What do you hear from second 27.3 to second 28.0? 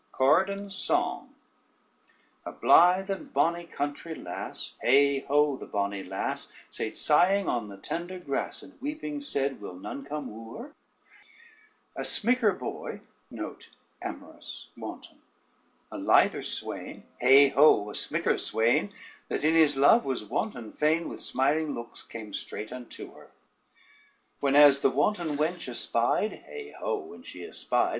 espied!